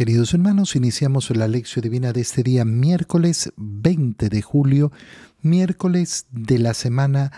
[0.00, 4.92] Queridos hermanos, iniciamos la lección divina de este día miércoles 20 de julio,
[5.42, 7.32] miércoles de la semana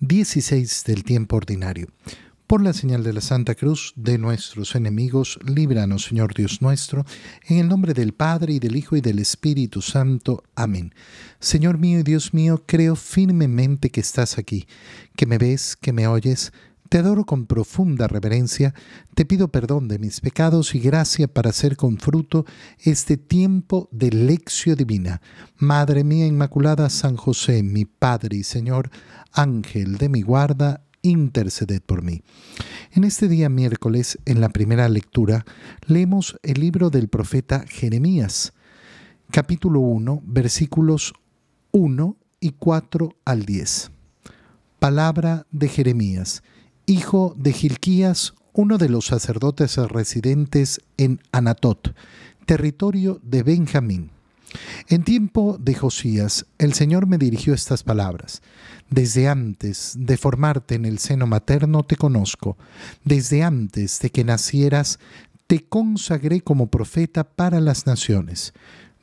[0.00, 1.88] 16 del tiempo ordinario.
[2.46, 7.04] Por la señal de la Santa Cruz de nuestros enemigos, líbranos, Señor Dios nuestro,
[7.48, 10.42] en el nombre del Padre y del Hijo y del Espíritu Santo.
[10.54, 10.94] Amén.
[11.38, 14.66] Señor mío y Dios mío, creo firmemente que estás aquí,
[15.16, 16.54] que me ves, que me oyes
[16.88, 18.74] te adoro con profunda reverencia,
[19.14, 22.44] te pido perdón de mis pecados y gracia para hacer con fruto
[22.80, 25.20] este tiempo de lección divina.
[25.56, 28.90] Madre mía Inmaculada, San José, mi Padre y Señor,
[29.32, 32.22] Ángel de mi guarda, interceded por mí.
[32.92, 35.44] En este día miércoles, en la primera lectura,
[35.86, 38.52] leemos el libro del profeta Jeremías,
[39.30, 41.12] capítulo 1, versículos
[41.72, 43.90] 1 y 4 al 10.
[44.78, 46.42] Palabra de Jeremías
[46.86, 51.94] hijo de Gilquías, uno de los sacerdotes residentes en Anatot,
[52.46, 54.10] territorio de Benjamín.
[54.88, 58.40] En tiempo de Josías, el Señor me dirigió estas palabras.
[58.88, 62.56] Desde antes de formarte en el seno materno te conozco.
[63.04, 65.00] Desde antes de que nacieras,
[65.48, 68.54] te consagré como profeta para las naciones.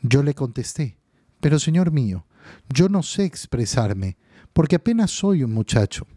[0.01, 0.97] Yo le contesté,
[1.41, 2.25] pero Señor mío,
[2.69, 4.15] yo no sé expresarme,
[4.53, 6.07] porque apenas soy un muchacho.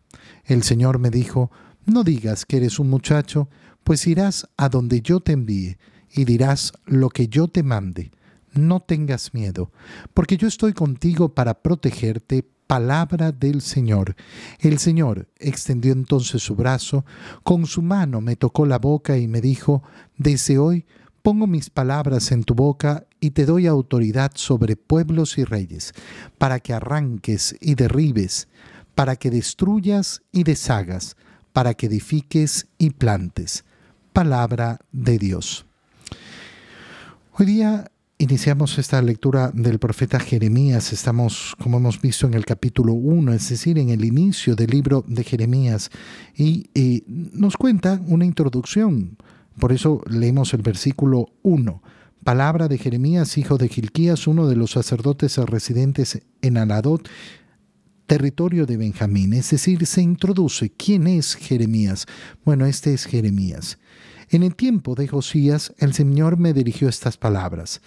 [0.44, 1.50] El Señor me dijo,
[1.84, 3.48] no digas que eres un muchacho,
[3.84, 5.78] pues irás a donde yo te envíe
[6.12, 8.10] y dirás lo que yo te mande.
[8.52, 9.70] No tengas miedo,
[10.14, 12.44] porque yo estoy contigo para protegerte.
[12.66, 14.16] Palabra del Señor.
[14.58, 17.04] El Señor extendió entonces su brazo,
[17.44, 19.84] con su mano me tocó la boca y me dijo,
[20.16, 20.84] desde hoy
[21.22, 25.92] pongo mis palabras en tu boca y te doy autoridad sobre pueblos y reyes,
[26.38, 28.48] para que arranques y derribes,
[28.96, 31.16] para que destruyas y deshagas,
[31.52, 33.64] para que edifiques y plantes.
[34.14, 35.66] Palabra de Dios.
[37.34, 40.94] Hoy día iniciamos esta lectura del profeta Jeremías.
[40.94, 45.04] Estamos, como hemos visto, en el capítulo 1, es decir, en el inicio del libro
[45.06, 45.90] de Jeremías.
[46.34, 49.18] Y, y nos cuenta una introducción.
[49.60, 51.82] Por eso leemos el versículo 1
[52.24, 57.08] palabra de Jeremías, hijo de Gilquías, uno de los sacerdotes residentes en Anadot,
[58.06, 62.06] territorio de Benjamín, es decir, se introduce quién es Jeremías.
[62.44, 63.78] Bueno, este es Jeremías.
[64.30, 67.80] En el tiempo de Josías, el Señor me dirigió estas palabras.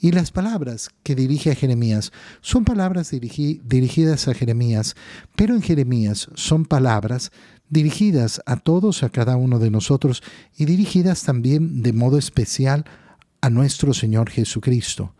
[0.00, 4.96] Y las palabras que dirige a Jeremías son palabras dirigidas a Jeremías,
[5.36, 7.30] pero en Jeremías son palabras
[7.70, 10.22] dirigidas a todos, a cada uno de nosotros,
[10.56, 12.84] y dirigidas también de modo especial
[13.40, 15.14] a nuestro Señor Jesucristo.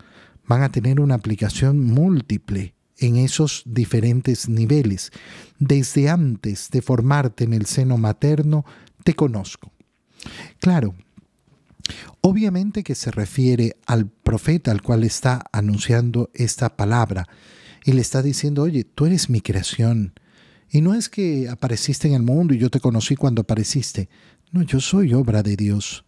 [0.47, 5.11] Van a tener una aplicación múltiple en esos diferentes niveles.
[5.59, 8.65] Desde antes de formarte en el seno materno,
[9.03, 9.71] te conozco.
[10.59, 10.95] Claro,
[12.21, 17.27] obviamente que se refiere al profeta al cual está anunciando esta palabra
[17.83, 20.13] y le está diciendo, oye, tú eres mi creación.
[20.71, 24.09] Y no es que apareciste en el mundo y yo te conocí cuando apareciste.
[24.51, 26.03] No, yo soy obra de Dios.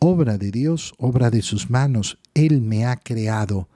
[0.00, 2.18] Obra de Dios, obra de sus manos.
[2.34, 3.68] Él me ha creado.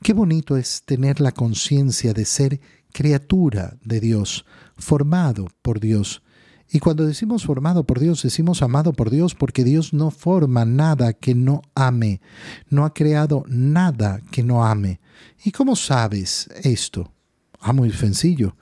[0.00, 2.60] Qué bonito es tener la conciencia de ser
[2.92, 4.44] criatura de Dios,
[4.76, 6.22] formado por Dios.
[6.70, 11.12] Y cuando decimos formado por Dios, decimos amado por Dios porque Dios no forma nada
[11.12, 12.22] que no ame,
[12.70, 15.00] no ha creado nada que no ame.
[15.44, 17.12] ¿Y cómo sabes esto?
[17.60, 18.56] Ah, muy sencillo,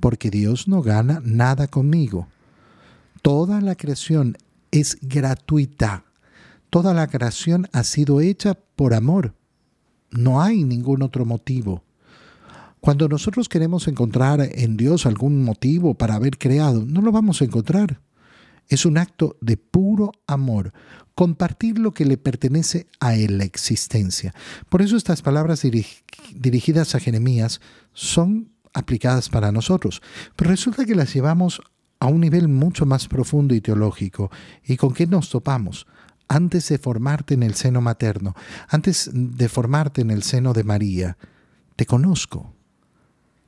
[0.00, 2.28] porque Dios no gana nada conmigo.
[3.20, 4.38] Toda la creación
[4.70, 6.04] es gratuita.
[6.70, 9.34] Toda la creación ha sido hecha por amor.
[10.16, 11.82] No hay ningún otro motivo.
[12.80, 17.44] Cuando nosotros queremos encontrar en Dios algún motivo para haber creado, no lo vamos a
[17.44, 18.00] encontrar.
[18.68, 20.72] Es un acto de puro amor,
[21.14, 24.34] compartir lo que le pertenece a la existencia.
[24.68, 25.62] Por eso estas palabras
[26.34, 27.60] dirigidas a Jeremías
[27.92, 30.02] son aplicadas para nosotros.
[30.36, 31.60] Pero resulta que las llevamos
[32.00, 34.30] a un nivel mucho más profundo y teológico.
[34.64, 35.86] ¿Y con qué nos topamos?
[36.28, 38.34] Antes de formarte en el seno materno,
[38.68, 41.16] antes de formarte en el seno de María,
[41.76, 42.54] te conozco.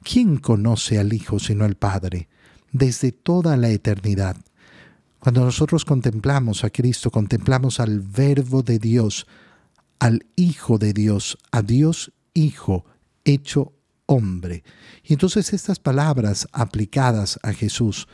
[0.03, 2.29] ¿Quién conoce al Hijo sino el Padre?
[2.73, 4.37] Desde toda la eternidad.
[5.19, 9.27] Cuando nosotros contemplamos a Cristo, contemplamos al Verbo de Dios,
[9.99, 12.85] al Hijo de Dios, a Dios Hijo,
[13.25, 13.73] hecho
[14.07, 14.63] hombre.
[15.03, 18.07] Y entonces estas palabras aplicadas a Jesús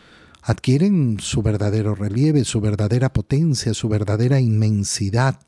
[0.42, 5.38] adquieren su verdadero relieve, su verdadera potencia, su verdadera inmensidad.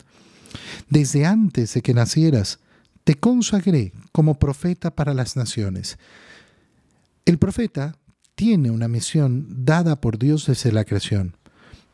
[0.88, 2.61] Desde antes de que nacieras,
[3.02, 5.99] te consagré como profeta para las naciones.
[7.26, 7.96] El profeta
[8.35, 11.37] tiene una misión dada por Dios desde la creación.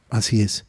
[0.08, 0.67] Así es.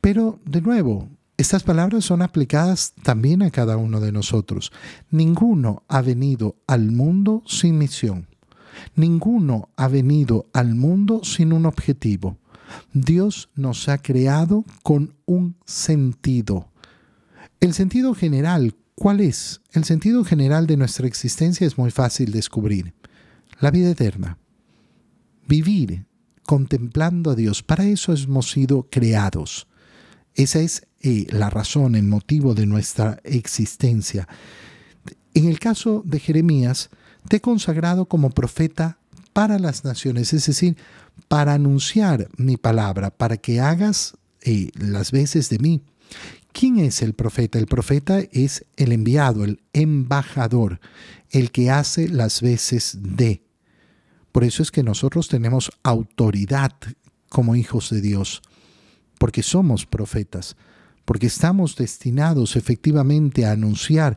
[0.00, 4.70] Pero, de nuevo, Estas palabras son aplicadas también a cada uno de nosotros.
[5.10, 8.28] Ninguno ha venido al mundo sin misión.
[8.96, 12.38] Ninguno ha venido al mundo sin un objetivo.
[12.92, 16.70] Dios nos ha creado con un sentido.
[17.60, 19.60] El sentido general, ¿cuál es?
[19.72, 22.94] El sentido general de nuestra existencia es muy fácil descubrir.
[23.60, 24.38] La vida eterna.
[25.46, 26.06] Vivir
[26.44, 27.62] contemplando a Dios.
[27.62, 29.66] Para eso hemos sido creados.
[30.34, 34.28] Esa es eh, la razón, el motivo de nuestra existencia.
[35.32, 36.90] En el caso de Jeremías,
[37.28, 38.98] te he consagrado como profeta
[39.32, 40.76] para las naciones, es decir,
[41.28, 45.82] para anunciar mi palabra, para que hagas eh, las veces de mí.
[46.52, 47.58] ¿Quién es el profeta?
[47.58, 50.80] El profeta es el enviado, el embajador,
[51.30, 53.42] el que hace las veces de.
[54.30, 56.72] Por eso es que nosotros tenemos autoridad
[57.28, 58.42] como hijos de Dios,
[59.18, 60.56] porque somos profetas,
[61.04, 64.16] porque estamos destinados efectivamente a anunciar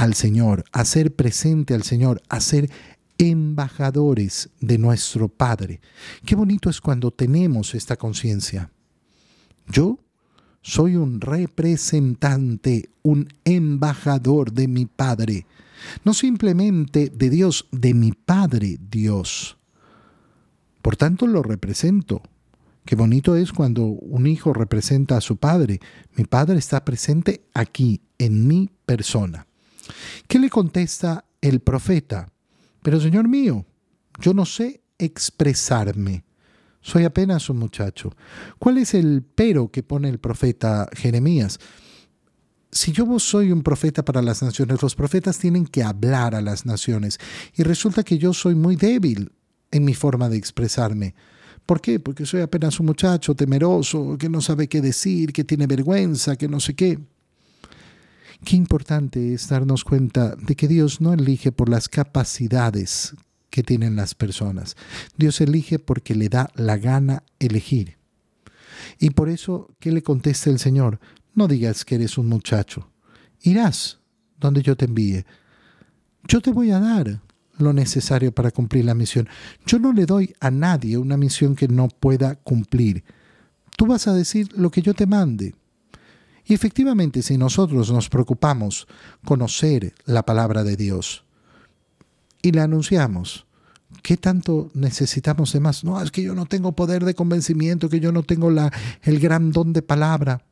[0.00, 2.70] al Señor, a ser presente al Señor, a ser
[3.18, 5.82] embajadores de nuestro Padre.
[6.24, 8.70] Qué bonito es cuando tenemos esta conciencia.
[9.68, 9.98] Yo
[10.62, 15.44] soy un representante, un embajador de mi Padre.
[16.02, 19.58] No simplemente de Dios, de mi Padre Dios.
[20.80, 22.22] Por tanto, lo represento.
[22.86, 25.78] Qué bonito es cuando un hijo representa a su padre.
[26.16, 29.46] Mi padre está presente aquí, en mi persona.
[30.26, 32.32] ¿Qué le contesta el profeta?
[32.82, 33.66] Pero Señor mío,
[34.20, 36.24] yo no sé expresarme.
[36.80, 38.14] Soy apenas un muchacho.
[38.58, 41.58] ¿Cuál es el pero que pone el profeta Jeremías?
[42.72, 46.64] Si yo soy un profeta para las naciones, los profetas tienen que hablar a las
[46.64, 47.18] naciones.
[47.56, 49.32] Y resulta que yo soy muy débil
[49.70, 51.14] en mi forma de expresarme.
[51.66, 52.00] ¿Por qué?
[52.00, 56.48] Porque soy apenas un muchacho temeroso, que no sabe qué decir, que tiene vergüenza, que
[56.48, 56.98] no sé qué.
[58.44, 63.14] Qué importante es darnos cuenta de que Dios no elige por las capacidades
[63.50, 64.76] que tienen las personas.
[65.16, 67.98] Dios elige porque le da la gana elegir.
[68.98, 71.00] Y por eso, ¿qué le contesta el Señor?
[71.34, 72.90] No digas que eres un muchacho.
[73.42, 73.98] Irás
[74.38, 75.24] donde yo te envíe.
[76.26, 77.20] Yo te voy a dar
[77.58, 79.28] lo necesario para cumplir la misión.
[79.66, 83.04] Yo no le doy a nadie una misión que no pueda cumplir.
[83.76, 85.54] Tú vas a decir lo que yo te mande.
[86.50, 88.88] Y efectivamente, si nosotros nos preocupamos
[89.24, 91.22] conocer la palabra de Dios
[92.42, 93.46] y la anunciamos,
[94.02, 95.84] ¿qué tanto necesitamos de más?
[95.84, 99.20] No, es que yo no tengo poder de convencimiento, que yo no tengo la, el
[99.20, 100.42] gran don de palabra.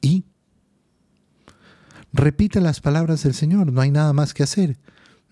[0.00, 0.22] Y
[2.12, 4.78] repite las palabras del Señor, no hay nada más que hacer.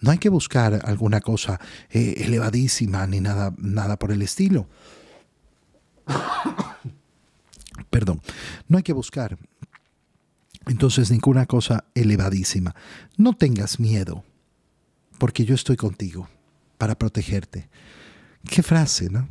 [0.00, 4.66] No hay que buscar alguna cosa eh, elevadísima ni nada, nada por el estilo
[7.92, 8.22] perdón,
[8.68, 9.38] no hay que buscar
[10.66, 12.74] entonces ninguna cosa elevadísima.
[13.16, 14.24] No tengas miedo,
[15.18, 16.28] porque yo estoy contigo
[16.78, 17.68] para protegerte.
[18.48, 19.28] Qué frase, ¿no?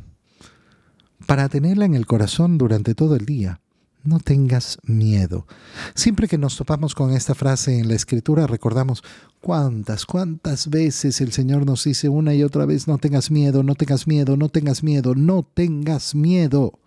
[1.26, 3.60] Para tenerla en el corazón durante todo el día.
[4.04, 5.46] No tengas miedo.
[5.94, 9.04] Siempre que nos topamos con esta frase en la escritura, recordamos
[9.40, 13.76] cuántas, cuántas veces el Señor nos dice una y otra vez, no tengas miedo, no
[13.76, 16.80] tengas miedo, no tengas miedo, no tengas miedo.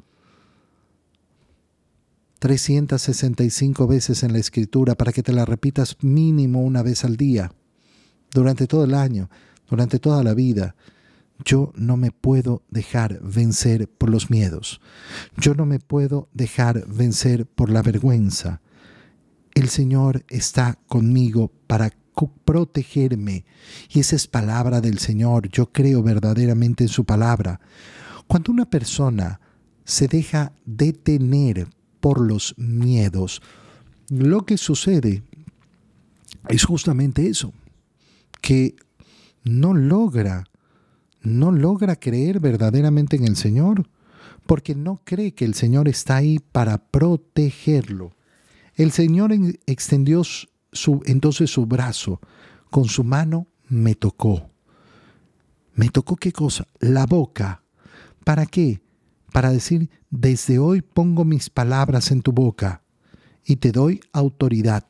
[2.39, 7.51] 365 veces en la escritura para que te la repitas mínimo una vez al día,
[8.31, 9.29] durante todo el año,
[9.69, 10.75] durante toda la vida.
[11.43, 14.79] Yo no me puedo dejar vencer por los miedos.
[15.37, 18.61] Yo no me puedo dejar vencer por la vergüenza.
[19.53, 21.91] El Señor está conmigo para
[22.45, 23.45] protegerme.
[23.89, 25.49] Y esa es palabra del Señor.
[25.49, 27.59] Yo creo verdaderamente en su palabra.
[28.27, 29.39] Cuando una persona
[29.83, 31.67] se deja detener
[32.05, 33.41] por los miedos.
[34.09, 35.23] Lo que sucede
[36.49, 37.51] es justamente eso,
[38.41, 38.75] que
[39.43, 40.43] no logra,
[41.23, 43.89] no logra creer verdaderamente en el Señor,
[44.45, 48.15] porque no cree que el Señor está ahí para protegerlo.
[48.75, 49.31] El Señor
[49.65, 52.21] extendió su, entonces su brazo,
[52.69, 54.51] con su mano me tocó.
[55.73, 56.67] ¿Me tocó qué cosa?
[56.79, 57.63] La boca.
[58.23, 58.84] ¿Para qué?
[59.35, 62.83] Para decir, desde hoy pongo mis palabras en tu boca
[63.43, 64.85] y te doy autoridad.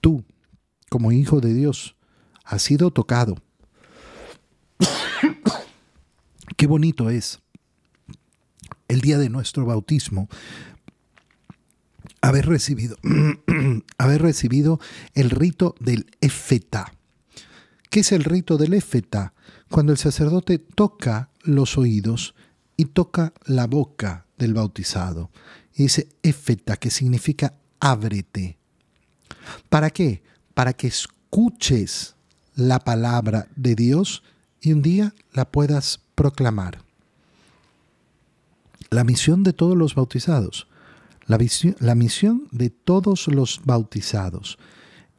[0.00, 0.24] Tú,
[0.90, 1.94] como hijo de Dios,
[2.44, 3.36] has sido tocado.
[6.56, 7.38] Qué bonito es
[8.88, 10.28] el día de nuestro bautismo
[12.22, 12.96] haber recibido,
[13.98, 14.80] haber recibido
[15.14, 16.92] el rito del efeta.
[17.88, 19.32] ¿Qué es el rito del efeta?
[19.70, 22.34] Cuando el sacerdote toca los oídos
[22.76, 25.30] y toca la boca del bautizado
[25.74, 28.58] y dice efeta, que significa ábrete.
[29.68, 30.22] ¿Para qué?
[30.54, 32.14] Para que escuches
[32.54, 34.22] la palabra de Dios
[34.60, 36.82] y un día la puedas proclamar.
[38.90, 40.68] La misión de todos los bautizados.
[41.26, 41.38] La,
[41.80, 44.58] la, misión de todos los bautizados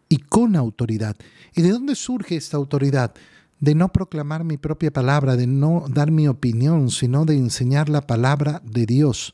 [0.07, 1.15] y con autoridad.
[1.55, 3.13] ¿Y de dónde surge esta autoridad?
[3.59, 8.01] De no proclamar mi propia palabra, de no dar mi opinión, sino de enseñar la
[8.01, 9.33] palabra de Dios.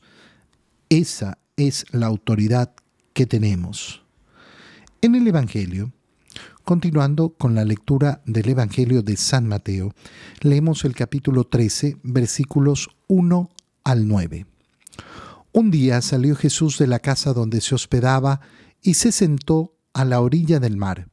[0.88, 2.72] Esa es la autoridad
[3.12, 4.02] que tenemos.
[5.00, 5.92] En el Evangelio,
[6.64, 9.92] continuando con la lectura del Evangelio de San Mateo,
[10.40, 13.50] leemos el capítulo 13, versículos 1
[13.84, 14.46] al 9.
[15.52, 18.40] Un día salió Jesús de la casa donde se hospedaba
[18.80, 21.08] y se sentó a la orilla del mar.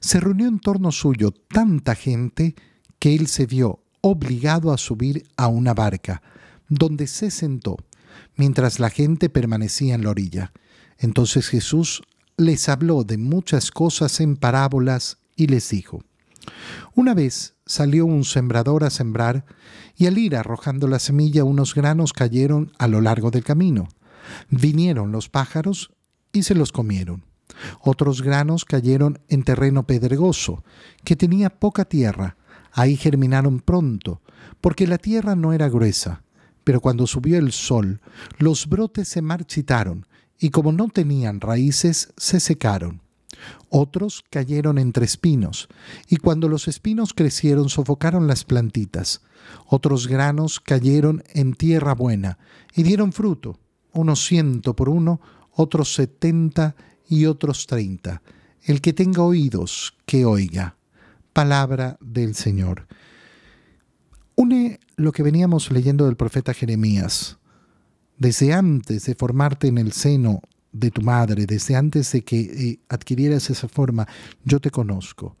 [0.00, 2.54] Se reunió en torno suyo tanta gente
[2.98, 6.22] que él se vio obligado a subir a una barca,
[6.68, 7.76] donde se sentó,
[8.36, 10.52] mientras la gente permanecía en la orilla.
[10.98, 12.02] Entonces Jesús
[12.36, 16.02] les habló de muchas cosas en parábolas y les dijo,
[16.94, 19.44] Una vez salió un sembrador a sembrar,
[19.96, 23.88] y al ir arrojando la semilla unos granos cayeron a lo largo del camino.
[24.50, 25.92] Vinieron los pájaros
[26.32, 27.24] y se los comieron.
[27.80, 30.64] Otros granos cayeron en terreno pedregoso,
[31.04, 32.36] que tenía poca tierra.
[32.72, 34.22] Ahí germinaron pronto,
[34.60, 36.22] porque la tierra no era gruesa.
[36.64, 38.00] Pero cuando subió el sol,
[38.38, 40.06] los brotes se marchitaron,
[40.38, 43.02] y como no tenían raíces, se secaron.
[43.68, 45.68] Otros cayeron entre espinos,
[46.08, 49.22] y cuando los espinos crecieron sofocaron las plantitas.
[49.66, 52.38] Otros granos cayeron en tierra buena,
[52.74, 53.58] y dieron fruto,
[53.92, 56.76] unos ciento por uno, otros setenta
[57.08, 58.22] y otros treinta.
[58.62, 60.76] El que tenga oídos, que oiga.
[61.32, 62.86] Palabra del Señor.
[64.34, 67.38] Une lo que veníamos leyendo del profeta Jeremías.
[68.18, 70.42] Desde antes de formarte en el seno
[70.72, 74.06] de tu madre, desde antes de que eh, adquirieras esa forma,
[74.44, 75.36] yo te conozco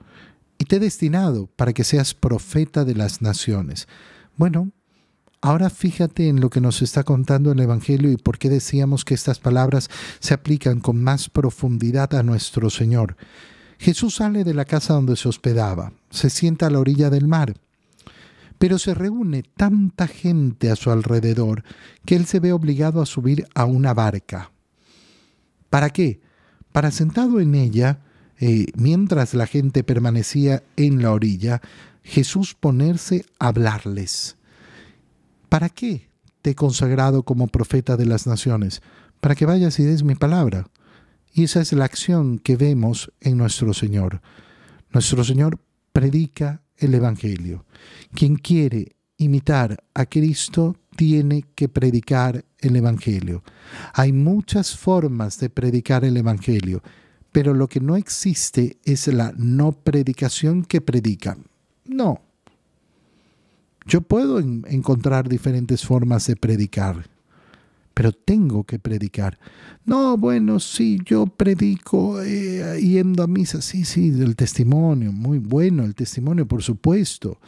[0.58, 3.88] y te he destinado para que seas profeta de las naciones.
[4.36, 4.72] Bueno,
[5.44, 9.14] Ahora fíjate en lo que nos está contando el Evangelio y por qué decíamos que
[9.14, 13.16] estas palabras se aplican con más profundidad a nuestro Señor.
[13.76, 17.54] Jesús sale de la casa donde se hospedaba, se sienta a la orilla del mar,
[18.58, 21.64] pero se reúne tanta gente a su alrededor
[22.04, 24.52] que él se ve obligado a subir a una barca.
[25.70, 26.20] ¿Para qué?
[26.70, 27.98] Para sentado en ella,
[28.38, 31.60] eh, mientras la gente permanecía en la orilla,
[32.04, 34.36] Jesús ponerse a hablarles
[35.52, 36.08] ¿Para qué
[36.40, 38.80] te he consagrado como profeta de las naciones?
[39.20, 40.66] Para que vayas y des mi palabra.
[41.34, 44.22] Y esa es la acción que vemos en nuestro Señor.
[44.94, 45.58] Nuestro Señor
[45.92, 47.66] predica el Evangelio.
[48.14, 53.42] Quien quiere imitar a Cristo tiene que predicar el Evangelio.
[53.92, 56.82] Hay muchas formas de predicar el Evangelio,
[57.30, 61.44] pero lo que no existe es la no predicación que predican.
[61.84, 62.22] No,
[63.86, 67.08] yo puedo encontrar diferentes formas de predicar,
[67.94, 69.38] pero tengo que predicar.
[69.84, 75.84] No, bueno, sí, yo predico eh, yendo a misa, sí, sí, el testimonio, muy bueno
[75.84, 77.38] el testimonio, por supuesto.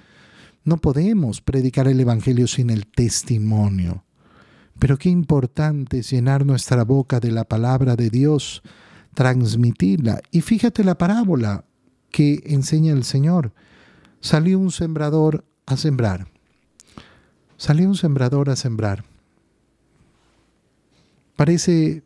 [0.65, 4.05] No podemos predicar el Evangelio sin el testimonio.
[4.79, 8.63] Pero qué importante es llenar nuestra boca de la palabra de Dios,
[9.15, 10.21] transmitirla.
[10.31, 11.65] Y fíjate la parábola
[12.11, 13.53] que enseña el Señor.
[14.21, 16.27] Salió un sembrador a sembrar.
[17.57, 19.05] Salió un sembrador a sembrar.
[21.37, 22.03] Parece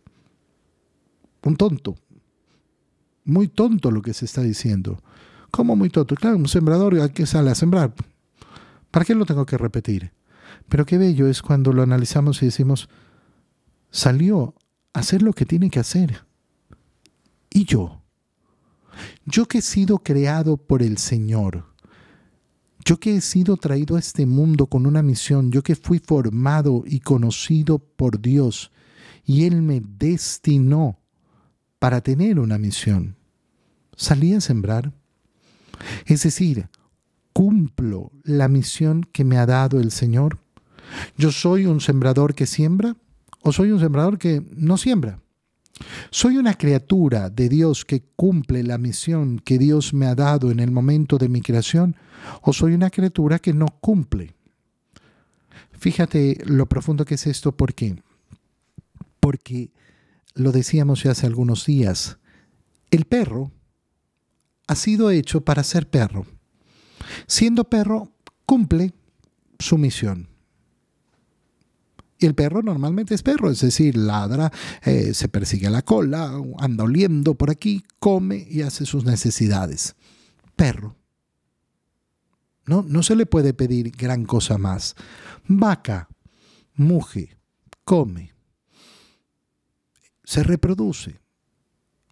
[1.43, 1.97] un tonto,
[3.25, 5.03] muy tonto lo que se está diciendo.
[5.51, 6.15] ¿Cómo muy tonto?
[6.15, 7.95] Claro, un sembrador que sale a sembrar.
[8.91, 10.13] ¿Para qué lo tengo que repetir?
[10.69, 12.89] Pero qué bello es cuando lo analizamos y decimos,
[13.91, 14.55] salió
[14.93, 16.25] a hacer lo que tiene que hacer.
[17.51, 18.03] ¿Y yo?
[19.25, 21.67] Yo que he sido creado por el Señor,
[22.89, 26.85] yo que he sido traído a este mundo con una misión, yo que fui formado
[26.87, 28.73] y conocido por Dios,
[29.27, 30.99] y Él me destinó
[31.79, 33.17] para tener una misión.
[33.95, 34.95] Salí a sembrar.
[36.07, 36.71] Es decir,
[37.35, 40.39] cumplo la misión que me ha dado el Señor.
[41.19, 42.97] ¿Yo soy un sembrador que siembra
[43.43, 45.21] o soy un sembrador que no siembra?
[46.11, 50.61] Soy una criatura de Dios que cumple la misión que Dios me ha dado en
[50.61, 51.97] el momento de mi creación
[52.43, 54.35] o soy una criatura que no cumple.
[55.73, 58.03] Fíjate lo profundo que es esto, ¿por qué?
[59.21, 59.71] Porque
[60.35, 62.19] lo decíamos ya hace algunos días,
[62.91, 63.53] el perro
[64.67, 66.27] ha sido hecho para ser perro.
[67.27, 68.13] Siendo perro,
[68.45, 68.93] cumple
[69.59, 70.29] su misión.
[72.19, 76.85] Y el perro normalmente es perro, es decir, ladra, eh, se persigue la cola, anda
[76.85, 79.95] oliendo por aquí, come y hace sus necesidades.
[80.57, 80.97] Perro.
[82.67, 84.97] No, no se le puede pedir gran cosa más.
[85.47, 86.09] Vaca,
[86.75, 87.39] muge,
[87.85, 88.33] come,
[90.25, 91.21] se reproduce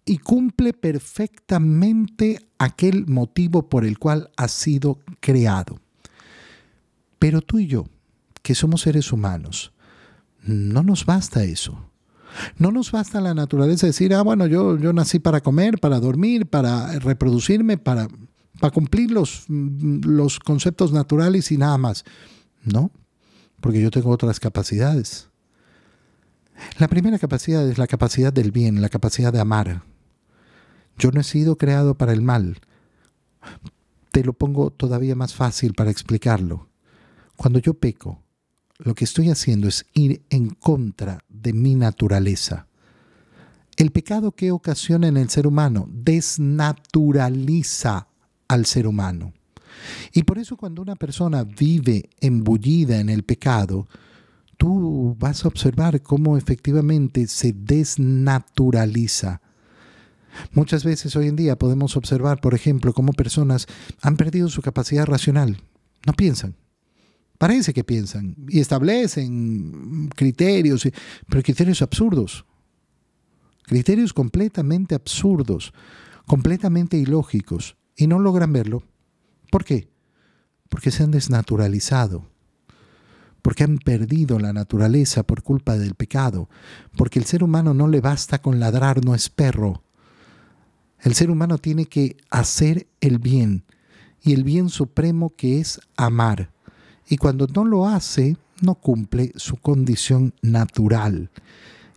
[0.05, 5.79] y cumple perfectamente aquel motivo por el cual ha sido creado.
[7.19, 7.85] Pero tú y yo,
[8.41, 9.73] que somos seres humanos,
[10.47, 11.91] no nos basta eso.
[12.57, 16.47] No nos basta la naturaleza decir, ah, bueno, yo, yo nací para comer, para dormir,
[16.47, 18.07] para reproducirme, para,
[18.59, 22.05] para cumplir los, los conceptos naturales y nada más.
[22.63, 22.91] No,
[23.59, 25.29] porque yo tengo otras capacidades.
[26.79, 29.83] La primera capacidad es la capacidad del bien, la capacidad de amar.
[30.97, 32.59] Yo no he sido creado para el mal.
[34.11, 36.67] Te lo pongo todavía más fácil para explicarlo.
[37.35, 38.23] Cuando yo peco,
[38.79, 42.65] lo que estoy haciendo es ir en contra de mi naturaleza.
[43.75, 48.07] El pecado que ocasiona en el ser humano desnaturaliza
[48.47, 49.33] al ser humano.
[50.13, 53.87] Y por eso cuando una persona vive embullida en el pecado,
[54.57, 59.41] tú vas a observar cómo efectivamente se desnaturaliza.
[60.51, 63.67] Muchas veces hoy en día podemos observar, por ejemplo, cómo personas
[64.01, 65.61] han perdido su capacidad racional.
[66.05, 66.55] No piensan.
[67.37, 70.87] Parece que piensan y establecen criterios,
[71.29, 72.45] pero criterios absurdos.
[73.63, 75.73] Criterios completamente absurdos,
[76.25, 78.83] completamente ilógicos, y no logran verlo.
[79.51, 79.89] ¿Por qué?
[80.69, 82.29] Porque se han desnaturalizado
[83.47, 86.49] porque han perdido la naturaleza por culpa del pecado,
[86.97, 89.83] porque el ser humano no le basta con ladrar, no es perro.
[90.99, 93.63] El ser humano tiene que hacer el bien,
[94.21, 96.51] y el bien supremo que es amar.
[97.07, 101.29] Y cuando no lo hace, no cumple su condición natural.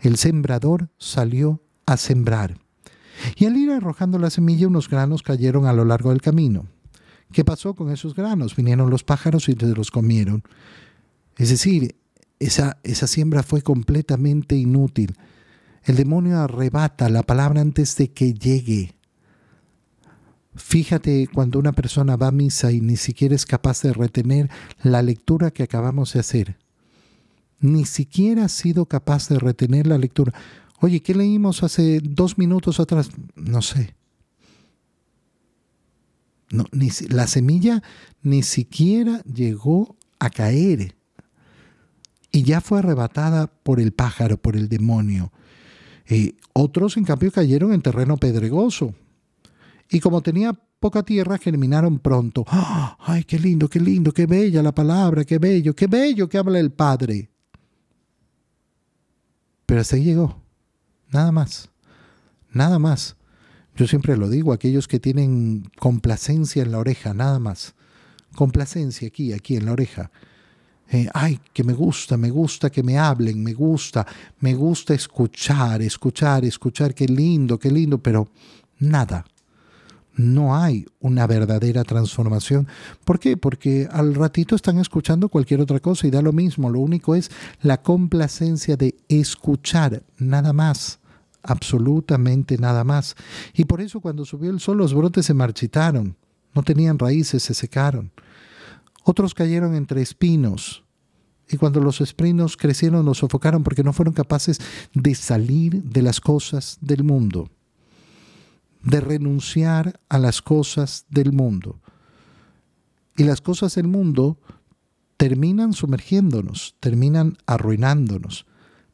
[0.00, 2.58] El sembrador salió a sembrar.
[3.36, 6.66] Y al ir arrojando la semilla, unos granos cayeron a lo largo del camino.
[7.32, 8.56] ¿Qué pasó con esos granos?
[8.56, 10.42] Vinieron los pájaros y los comieron.
[11.36, 11.96] Es decir,
[12.38, 15.16] esa, esa siembra fue completamente inútil.
[15.84, 18.94] El demonio arrebata la palabra antes de que llegue.
[20.56, 24.50] Fíjate cuando una persona va a misa y ni siquiera es capaz de retener
[24.82, 26.56] la lectura que acabamos de hacer.
[27.60, 30.32] Ni siquiera ha sido capaz de retener la lectura.
[30.80, 33.10] Oye, ¿qué leímos hace dos minutos atrás?
[33.36, 33.94] No sé.
[36.72, 37.82] Ni, la semilla
[38.22, 40.96] ni siquiera llegó a caer
[42.32, 45.32] y ya fue arrebatada por el pájaro, por el demonio.
[46.08, 48.94] Eh, otros, en cambio, cayeron en terreno pedregoso.
[49.90, 52.44] Y como tenía poca tierra, germinaron pronto.
[52.48, 52.96] ¡Ah!
[53.00, 56.60] ¡Ay, qué lindo, qué lindo, qué bella la palabra, qué bello, qué bello que habla
[56.60, 57.30] el Padre!
[59.66, 60.40] Pero hasta ahí llegó.
[61.10, 61.68] Nada más.
[62.52, 63.16] Nada más.
[63.76, 67.74] Yo siempre lo digo, aquellos que tienen complacencia en la oreja, nada más.
[68.34, 70.10] Complacencia aquí, aquí en la oreja.
[70.92, 74.04] Eh, ay, que me gusta, me gusta que me hablen, me gusta,
[74.40, 78.28] me gusta escuchar, escuchar, escuchar, qué lindo, qué lindo, pero
[78.80, 79.24] nada.
[80.14, 82.68] No hay una verdadera transformación.
[83.04, 83.36] ¿Por qué?
[83.36, 86.70] Porque al ratito están escuchando cualquier otra cosa y da lo mismo.
[86.70, 87.30] Lo único es
[87.62, 91.00] la complacencia de escuchar, nada más
[91.42, 93.16] absolutamente nada más.
[93.54, 96.16] Y por eso cuando subió el sol los brotes se marchitaron,
[96.54, 98.12] no tenían raíces, se secaron.
[99.04, 100.84] Otros cayeron entre espinos.
[101.48, 104.60] Y cuando los espinos crecieron, los sofocaron porque no fueron capaces
[104.94, 107.50] de salir de las cosas del mundo,
[108.82, 111.80] de renunciar a las cosas del mundo.
[113.16, 114.38] Y las cosas del mundo
[115.16, 118.46] terminan sumergiéndonos, terminan arruinándonos.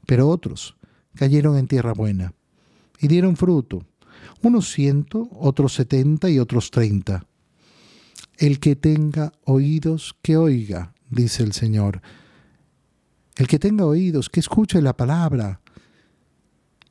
[0.06, 0.76] Pero otros
[1.14, 2.34] cayeron en tierra buena
[2.98, 3.84] y dieron fruto,
[4.42, 7.26] unos ciento, otros setenta y otros treinta.
[8.38, 12.02] El que tenga oídos, que oiga, dice el Señor.
[13.36, 15.60] El que tenga oídos, que escuche la palabra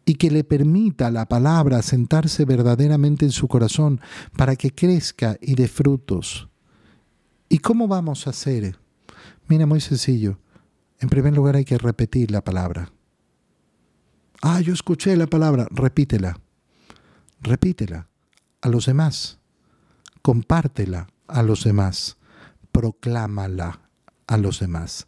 [0.06, 4.00] y que le permita la palabra sentarse verdaderamente en su corazón
[4.38, 6.48] para que crezca y dé frutos.
[7.50, 8.78] ¿Y cómo vamos a hacer?
[9.48, 10.40] Mira, muy sencillo.
[11.00, 12.92] En primer lugar hay que repetir la palabra.
[14.42, 16.40] Ah, yo escuché la palabra, repítela.
[17.42, 18.08] Repítela
[18.62, 19.40] a los demás.
[20.22, 22.18] Compártela a los demás,
[22.72, 23.90] proclámala
[24.28, 25.08] a los demás.